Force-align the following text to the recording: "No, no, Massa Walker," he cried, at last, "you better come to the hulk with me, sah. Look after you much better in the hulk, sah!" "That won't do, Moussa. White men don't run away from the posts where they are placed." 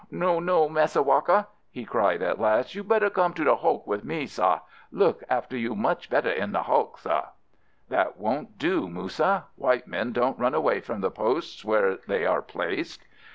"No, 0.09 0.39
no, 0.39 0.67
Massa 0.67 1.03
Walker," 1.03 1.45
he 1.69 1.85
cried, 1.85 2.23
at 2.23 2.39
last, 2.39 2.73
"you 2.73 2.83
better 2.83 3.07
come 3.11 3.33
to 3.35 3.43
the 3.43 3.57
hulk 3.57 3.85
with 3.85 4.03
me, 4.03 4.25
sah. 4.25 4.61
Look 4.91 5.23
after 5.29 5.55
you 5.55 5.75
much 5.75 6.09
better 6.09 6.31
in 6.31 6.53
the 6.53 6.63
hulk, 6.63 6.97
sah!" 6.97 7.25
"That 7.89 8.17
won't 8.17 8.57
do, 8.57 8.89
Moussa. 8.89 9.45
White 9.57 9.85
men 9.85 10.11
don't 10.11 10.39
run 10.39 10.55
away 10.55 10.79
from 10.79 11.01
the 11.01 11.11
posts 11.11 11.63
where 11.63 11.97
they 12.07 12.25
are 12.25 12.41
placed." 12.41 13.05